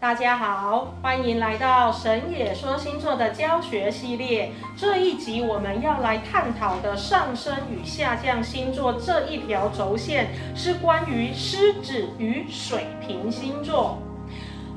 [0.00, 4.50] 大家好，欢迎来到神野说星座的教学系列。
[4.74, 13.98] 这一集我们要来探讨的上升与下降星座这一条轴线，是关于狮子与水瓶星座。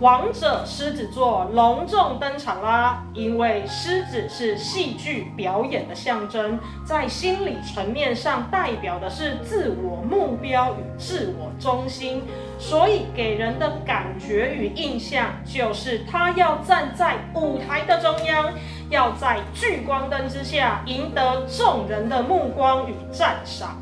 [0.00, 3.02] 王者狮子座隆重登场啦！
[3.14, 12.22] 因为狮子是戏剧表演的象征，在心理层面上代表的是自我目标与自我中心，
[12.60, 18.52] 所以给人的感觉与印象就是他要站在舞台的中央，
[18.90, 23.76] 要在聚光灯之下赢得众人的目光与赞赏。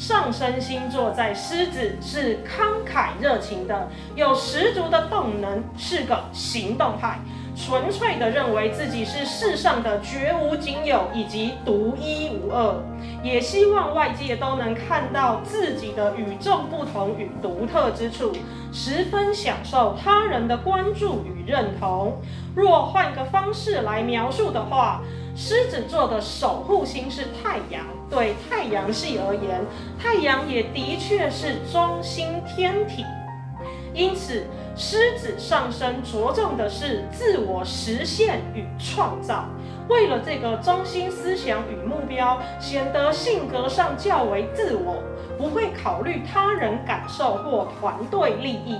[0.00, 7.20] 上升星座在狮子是慷慨热情的，有十足的动能，是个行动派，
[7.56, 12.74] 纯粹的认为自己是世上的绝无仅有以及独一无二，
[13.22, 18.32] 也希望外界都能看到自己的与众不同与独特之处，
[18.72, 22.20] 十分享受他人的关注与认同。
[22.54, 25.02] 若换个方式来描述的话，
[25.36, 27.84] 狮子座的守护星是太阳。
[28.08, 29.64] 对太阳系而言，
[29.96, 33.04] 太阳也的确是中心天体。
[33.92, 34.44] 因此，
[34.76, 39.46] 狮子上升着重的是自我实现与创造。
[39.88, 45.02] 为了这个中心思想与目标，显得性格上较为自我，
[45.36, 48.76] 不会考虑他人感受或团队利益。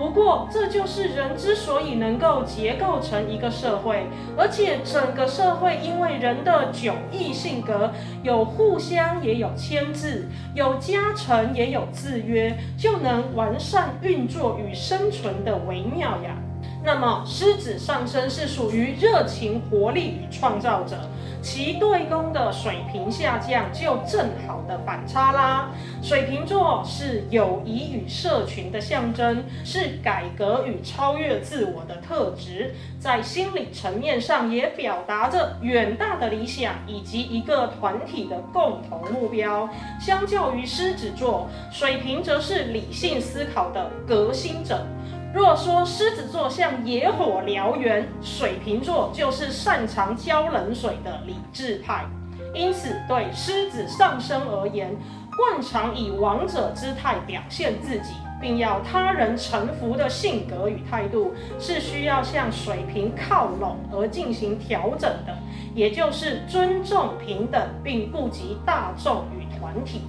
[0.00, 7.92] 不过，这就是人之所以能够结构成一个社会，而且整个社会因为人的迥异性格，
[8.22, 16.34] 有互相也有牵制，有加成也有制约，就能完善运作与生存的微妙呀。
[16.82, 20.96] 那么，狮子上升是属于热情、活力与创造者，
[21.42, 25.68] 其对宫的水瓶下降就正好的反差啦。
[26.02, 39.68] 水瓶座是友谊与社群的象征，是改革与超越自我的特质，在心理层面上也表达着远大的理想以及一个团体的共同目标。
[40.00, 44.86] 相较于狮子座，水瓶则是理性思考的革新者。
[45.32, 52.04] 若说狮子座像野火燎原，水瓶座就是擅长浇冷水的理智派。
[52.52, 54.96] 因此，对狮子上升而言，
[55.36, 65.32] 惯常以王者姿态表现自己，并要他人臣服的性格与态度，是需要向水瓶靠拢而进行调整的，
[65.76, 70.02] 也就是尊重平等，并顾及大众与团体。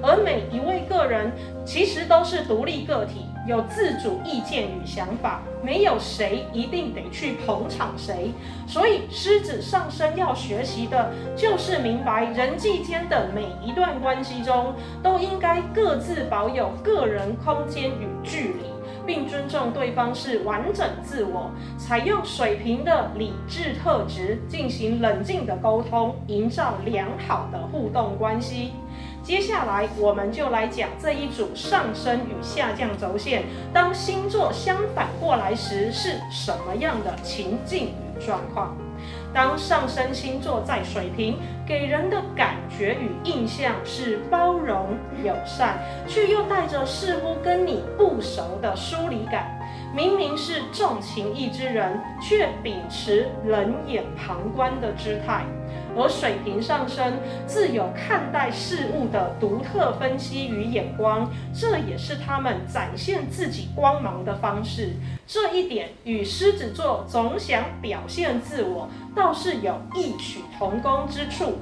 [0.00, 1.32] 而每一位个人
[1.64, 3.26] 其实都是独立个体。
[3.46, 8.32] 有自主意见与想法，没有谁一定得去捧场谁。
[8.66, 18.64] 所以，狮子上升要学习的就是明白，人际间的每一段关系中，都应该各自保有个人空间与距离，
[19.06, 28.72] 并尊重对方是完整自我，采用水平的理智特质进行冷静的沟通，营造良好的互动关系。
[29.24, 38.76] 接下来，我们就来讲这一组上升与下降轴线，当星座相反过来时是什么样的情境与状况。
[39.32, 44.90] 当上升星座在水瓶，给人的感觉与印象是包容、
[45.24, 49.58] 友善，却又带着似乎跟你不熟的疏离感。
[49.94, 55.44] 明明是重情义之人，却秉持冷眼旁观的姿态。
[55.96, 57.12] 而水瓶上升
[57.46, 64.94] 自有看待事物的独特分析与眼光，这也是他们展现自己光芒的方式。
[65.24, 71.58] 这一点与狮子座总想表现自我倒是有异曲同工之处。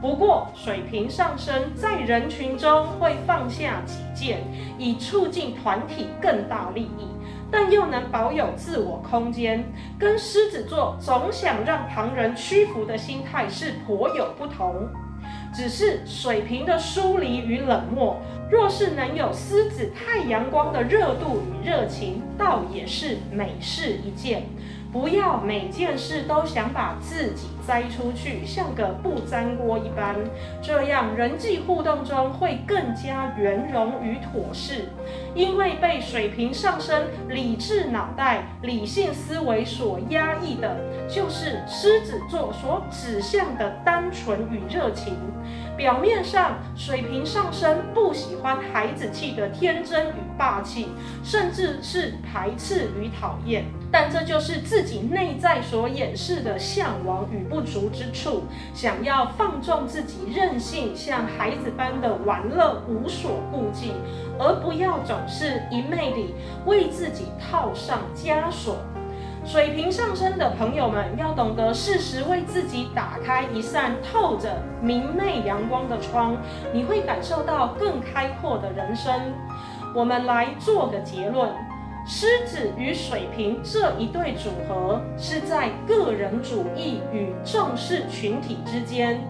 [0.00, 4.44] 不过，水瓶上升在人群中会放下己见，
[4.78, 7.06] 以促进团体更大利益。
[7.52, 9.62] 但又能保有自我空间，
[9.98, 14.88] 跟狮子座总想让旁人屈服的心态是颇有不同。
[15.54, 18.16] 只是水瓶的疏离与冷漠，
[18.50, 24.44] 若是能有狮子太阳光的热度与热情，倒也是美事一件。
[24.92, 30.14] 不要每件事都想把自己栽出去，像个不粘锅一般，
[30.60, 34.90] 这样人际互动中会更加圆融与妥适。
[35.34, 40.76] 因为被水瓶上升理智脑袋、理性思维所压抑的，
[41.08, 45.16] 就是狮子座所指向的单纯与热情。
[45.76, 50.88] 表面上，水平上升不喜欢孩子气的天真与霸气，
[51.24, 53.64] 甚至是排斥与讨厌。
[53.90, 63.92] 但这就是自己内在所掩饰的向往与不足之处，想要放纵自己任性，像孩子般的玩乐，无所顾忌，
[64.38, 66.34] 而不要总是一昧地
[66.64, 68.76] 为自己套上枷锁。
[69.44, 76.36] 水平上升的朋友们要懂得适时为自己打开一扇透着明媚阳光的窗，
[76.72, 79.12] 你会感受到更开阔的人生。
[79.94, 81.50] 我们来做个结论。
[82.04, 89.20] 狮子与水瓶这一对组合，是在个人主义与正视群体之间，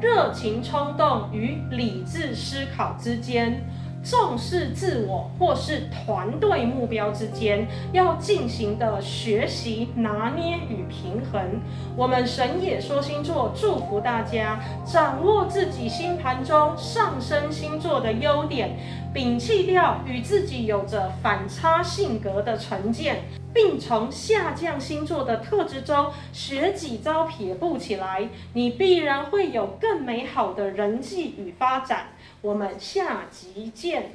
[0.00, 3.62] 热情冲动与理智思考之间，
[4.02, 11.60] 重视自我或是团队目标之间，要进行的学习拿捏与平衡。
[11.96, 18.76] 我们神野说星座祝福大家掌握自己星盘中上升星座的优点。
[19.14, 32.06] 摒弃掉与自己有着反差性格的成见，并从下降星座的特质中学几招撇步起来，你必然会有更美好的人际与发展。
[32.42, 34.10] 我们下集见。